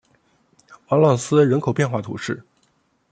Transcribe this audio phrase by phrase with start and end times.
[0.87, 2.43] 瓦朗斯人口变化图示